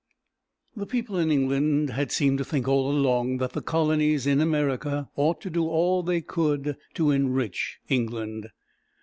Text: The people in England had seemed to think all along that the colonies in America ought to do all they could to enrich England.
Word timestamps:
The 0.75 0.87
people 0.87 1.19
in 1.19 1.29
England 1.29 1.91
had 1.91 2.11
seemed 2.11 2.39
to 2.39 2.43
think 2.43 2.67
all 2.67 2.89
along 2.89 3.37
that 3.37 3.53
the 3.53 3.61
colonies 3.61 4.25
in 4.25 4.41
America 4.41 5.11
ought 5.15 5.41
to 5.41 5.51
do 5.51 5.67
all 5.67 6.01
they 6.01 6.21
could 6.21 6.75
to 6.95 7.11
enrich 7.11 7.77
England. 7.87 8.47